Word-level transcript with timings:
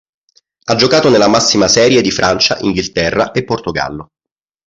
Ha 0.65 0.73
giocato 0.75 1.09
nella 1.11 1.27
massima 1.27 1.67
serie 1.67 2.01
di 2.01 2.09
Francia, 2.09 2.57
Inghilterra 2.61 3.31
e 3.33 3.43
Portogallo. 3.43 4.09